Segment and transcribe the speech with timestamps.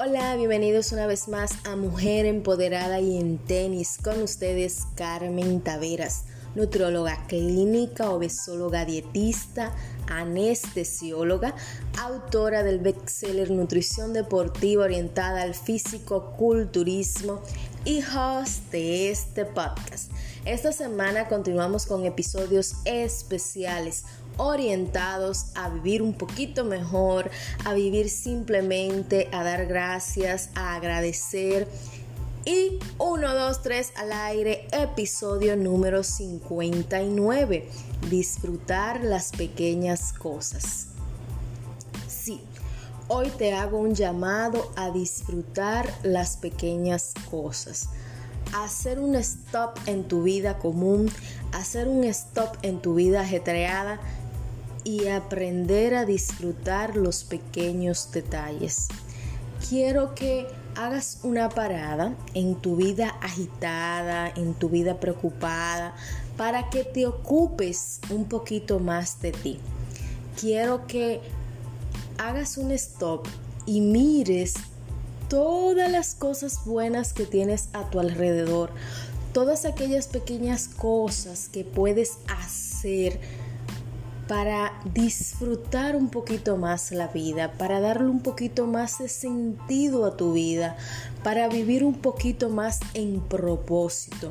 [0.00, 6.22] Hola, bienvenidos una vez más a Mujer Empoderada y en Tenis con ustedes Carmen Taveras,
[6.54, 9.74] nutrióloga clínica, obesóloga dietista,
[10.06, 11.56] anestesióloga,
[12.00, 17.42] autora del bestseller Nutrición Deportiva orientada al físico culturismo
[17.84, 20.12] y host de este podcast.
[20.44, 24.04] Esta semana continuamos con episodios especiales
[24.38, 27.30] orientados a vivir un poquito mejor,
[27.64, 31.68] a vivir simplemente, a dar gracias, a agradecer.
[32.44, 37.68] Y 1, 2, 3 al aire, episodio número 59.
[38.08, 40.86] Disfrutar las pequeñas cosas.
[42.08, 42.40] Sí,
[43.08, 47.90] hoy te hago un llamado a disfrutar las pequeñas cosas
[48.54, 51.10] hacer un stop en tu vida común,
[51.52, 54.00] hacer un stop en tu vida ajetreada
[54.88, 58.88] y aprender a disfrutar los pequeños detalles.
[59.68, 65.94] Quiero que hagas una parada en tu vida agitada, en tu vida preocupada,
[66.38, 69.58] para que te ocupes un poquito más de ti.
[70.40, 71.20] Quiero que
[72.16, 73.28] hagas un stop
[73.66, 74.54] y mires
[75.28, 78.70] todas las cosas buenas que tienes a tu alrededor,
[79.34, 83.20] todas aquellas pequeñas cosas que puedes hacer
[84.28, 90.18] para disfrutar un poquito más la vida, para darle un poquito más de sentido a
[90.18, 90.76] tu vida,
[91.24, 94.30] para vivir un poquito más en propósito.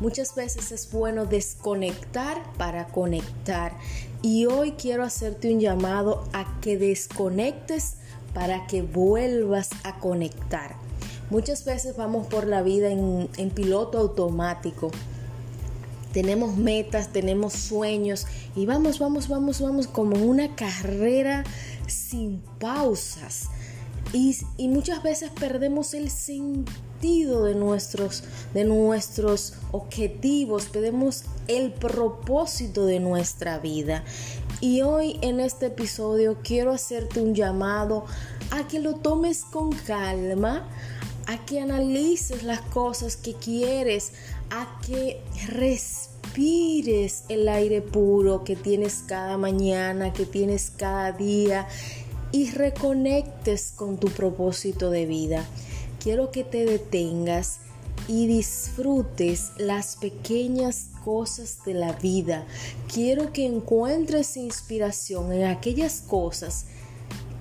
[0.00, 3.76] Muchas veces es bueno desconectar para conectar
[4.22, 7.96] y hoy quiero hacerte un llamado a que desconectes
[8.32, 10.74] para que vuelvas a conectar.
[11.28, 14.90] Muchas veces vamos por la vida en, en piloto automático
[16.14, 21.42] tenemos metas, tenemos sueños y vamos, vamos, vamos, vamos como una carrera
[21.88, 23.48] sin pausas.
[24.12, 28.22] Y, y, muchas veces perdemos el sentido de nuestros,
[28.54, 34.04] de nuestros objetivos, perdemos el propósito de nuestra vida.
[34.60, 38.04] Y hoy en este episodio quiero hacerte un llamado
[38.52, 40.68] a que lo tomes con calma,
[41.26, 44.12] a que analices las cosas que quieres,
[44.50, 51.66] a que respires el aire puro que tienes cada mañana, que tienes cada día
[52.32, 55.46] y reconectes con tu propósito de vida.
[56.00, 57.60] Quiero que te detengas
[58.08, 62.46] y disfrutes las pequeñas cosas de la vida.
[62.92, 66.66] Quiero que encuentres inspiración en aquellas cosas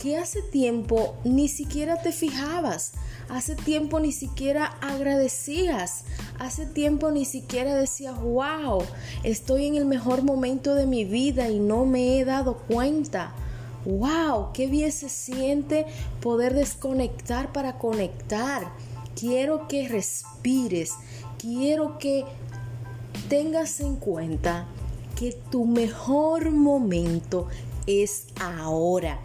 [0.00, 2.92] que hace tiempo ni siquiera te fijabas,
[3.28, 6.04] hace tiempo ni siquiera agradecías,
[6.38, 8.82] hace tiempo ni siquiera decías, wow,
[9.24, 13.34] estoy en el mejor momento de mi vida y no me he dado cuenta.
[13.84, 15.84] Wow, qué bien se siente
[16.22, 18.72] poder desconectar para conectar.
[19.14, 20.94] Quiero que respires,
[21.38, 22.24] quiero que
[23.28, 24.66] tengas en cuenta
[25.14, 27.48] que tu mejor momento
[27.86, 29.20] es ahora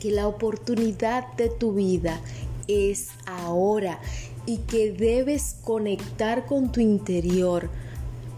[0.00, 2.20] que la oportunidad de tu vida
[2.66, 4.00] es ahora
[4.46, 7.68] y que debes conectar con tu interior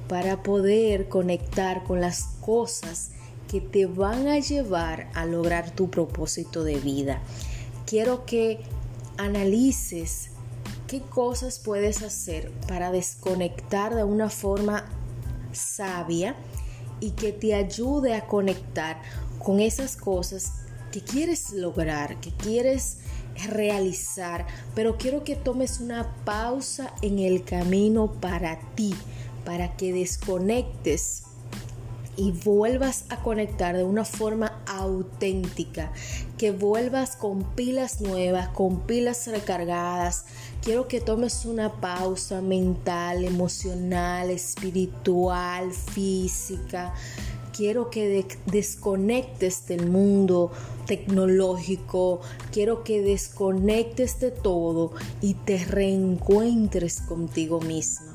[0.08, 3.12] para poder conectar con las cosas
[3.48, 7.20] que te van a llevar a lograr tu propósito de vida.
[7.86, 8.60] Quiero que
[9.18, 10.30] analices
[10.86, 14.84] qué cosas puedes hacer para desconectar de una forma
[15.52, 16.34] sabia
[17.00, 19.00] y que te ayude a conectar
[19.38, 20.61] con esas cosas
[20.92, 22.98] que quieres lograr, que quieres
[23.48, 28.94] realizar, pero quiero que tomes una pausa en el camino para ti,
[29.44, 31.24] para que desconectes
[32.14, 35.90] y vuelvas a conectar de una forma auténtica,
[36.36, 40.26] que vuelvas con pilas nuevas, con pilas recargadas.
[40.62, 46.92] Quiero que tomes una pausa mental, emocional, espiritual, física
[47.52, 50.50] quiero que desconectes del mundo
[50.86, 58.08] tecnológico, quiero que desconectes de todo y te reencuentres contigo mismo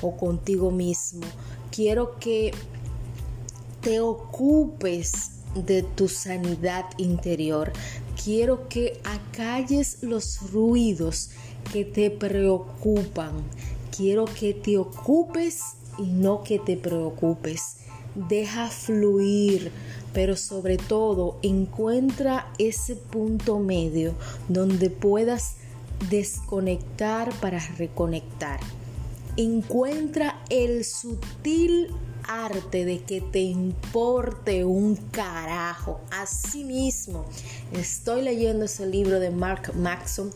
[0.00, 1.26] o contigo mismo.
[1.70, 2.52] Quiero que
[3.80, 7.72] te ocupes de tu sanidad interior.
[8.22, 11.30] Quiero que acalles los ruidos
[11.72, 13.32] que te preocupan.
[13.96, 15.60] Quiero que te ocupes
[15.98, 17.81] y no que te preocupes
[18.14, 19.70] deja fluir,
[20.12, 24.14] pero sobre todo encuentra ese punto medio
[24.48, 25.56] donde puedas
[26.10, 28.60] desconectar para reconectar.
[29.36, 31.88] Encuentra el sutil
[32.28, 36.00] arte de que te importe un carajo.
[36.10, 37.24] Así mismo,
[37.72, 40.30] estoy leyendo ese libro de Mark Maxon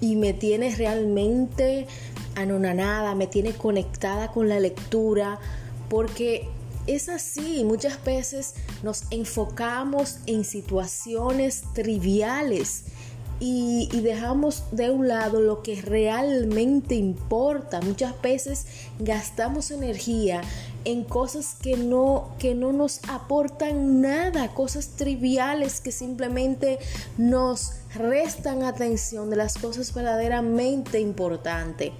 [0.00, 1.86] y me tiene realmente
[2.34, 5.38] anonanada, me tiene conectada con la lectura,
[5.88, 6.48] porque
[6.86, 12.84] es así, muchas veces nos enfocamos en situaciones triviales
[13.44, 17.80] y, dejamos de un lado lo que realmente importa.
[17.80, 18.66] Muchas veces
[19.00, 20.42] gastamos energía
[20.84, 26.78] en cosas que no, que no nos aportan nada, cosas triviales que simplemente
[27.18, 31.90] nos restan atención de las cosas verdaderamente importantes.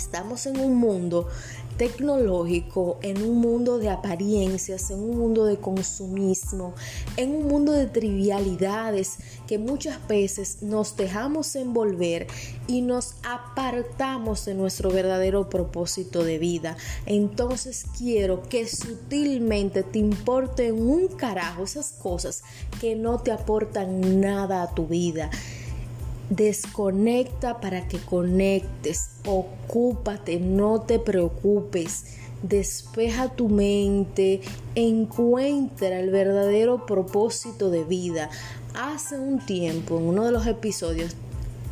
[0.00, 1.28] Estamos en un mundo
[1.76, 6.74] tecnológico, en un mundo de apariencias, en un mundo de consumismo,
[7.18, 12.26] en un mundo de trivialidades que muchas veces nos dejamos envolver
[12.66, 16.78] y nos apartamos de nuestro verdadero propósito de vida.
[17.04, 22.42] Entonces quiero que sutilmente te importen un carajo esas cosas
[22.80, 25.30] que no te aportan nada a tu vida
[26.30, 29.10] Desconecta para que conectes.
[29.26, 32.04] Ocúpate, no te preocupes.
[32.42, 34.40] Despeja tu mente.
[34.76, 38.30] Encuentra el verdadero propósito de vida.
[38.74, 41.16] Hace un tiempo, en uno de los episodios,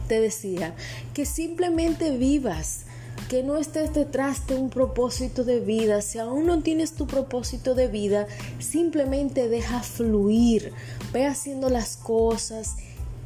[0.08, 0.75] te decía
[1.14, 2.81] que simplemente vivas
[3.28, 6.00] que no estés detrás de un propósito de vida.
[6.02, 8.26] Si aún no tienes tu propósito de vida,
[8.58, 10.72] simplemente deja fluir.
[11.12, 12.76] Ve haciendo las cosas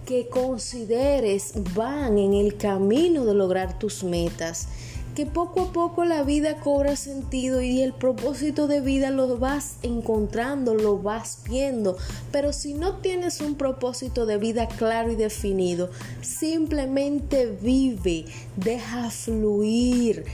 [0.07, 4.69] que consideres van en el camino de lograr tus metas.
[5.15, 9.77] Que poco a poco la vida cobra sentido y el propósito de vida lo vas
[9.83, 11.99] encontrando, lo vas viendo.
[12.31, 15.91] Pero si no tienes un propósito de vida claro y definido,
[16.23, 18.25] simplemente vive,
[18.57, 20.25] deja fluir,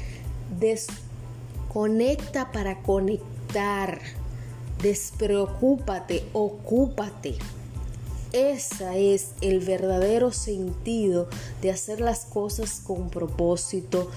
[0.60, 3.98] desconecta para conectar,
[4.80, 7.34] despreocúpate, ocúpate.
[8.32, 11.28] Ese es el verdadero sentido
[11.62, 14.10] de hacer las cosas con propósito,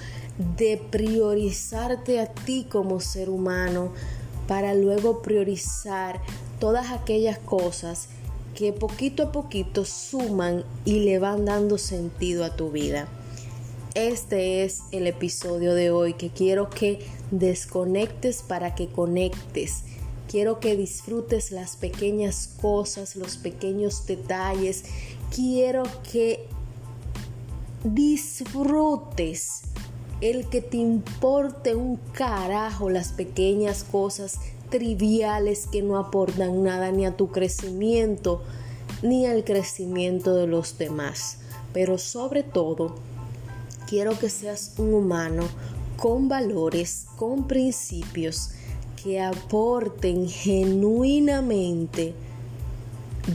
[0.57, 3.93] de priorizarte a ti como ser humano
[4.47, 6.19] para luego priorizar
[6.59, 8.09] todas aquellas cosas
[8.55, 13.07] que poquito a poquito suman y le van dando sentido a tu vida.
[13.93, 16.99] Este es el episodio de hoy que quiero que
[17.31, 19.83] desconectes para que conectes
[20.31, 24.85] Quiero que disfrutes las pequeñas cosas, los pequeños detalles.
[25.35, 26.47] Quiero que
[27.83, 29.63] disfrutes
[30.21, 34.39] el que te importe un carajo las pequeñas cosas
[34.69, 38.41] triviales que no aportan nada ni a tu crecimiento
[39.01, 41.39] ni al crecimiento de los demás.
[41.73, 42.95] Pero sobre todo,
[43.85, 45.43] quiero que seas un humano
[45.97, 48.51] con valores, con principios,
[49.03, 52.13] que aporten genuinamente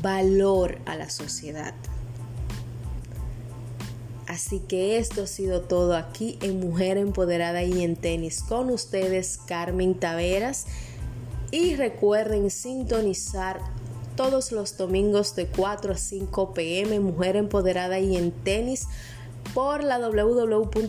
[0.01, 1.75] valor a la sociedad.
[4.27, 9.39] Así que esto ha sido todo aquí en Mujer Empoderada y en Tenis con ustedes
[9.47, 10.67] Carmen Taveras
[11.53, 13.61] y recuerden sintonizar
[14.17, 18.89] todos los domingos de 4 a 5 pm Mujer Empoderada y en Tenis
[19.55, 20.85] por la www.ifa.mil.do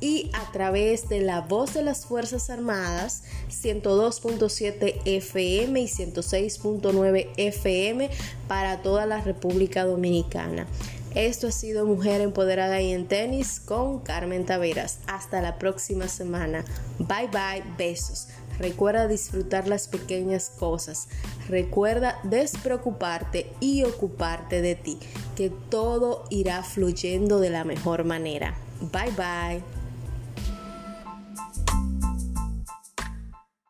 [0.00, 8.10] y a través de la voz de las Fuerzas Armadas 102.7 FM y 106.9 FM
[8.48, 10.66] para toda la República Dominicana.
[11.14, 14.98] Esto ha sido Mujer Empoderada y en Tenis con Carmen Taveras.
[15.06, 16.62] Hasta la próxima semana.
[16.98, 18.28] Bye bye, besos.
[18.58, 21.08] Recuerda disfrutar las pequeñas cosas.
[21.48, 24.98] Recuerda despreocuparte y ocuparte de ti,
[25.36, 28.56] que todo irá fluyendo de la mejor manera.
[28.92, 29.75] Bye bye.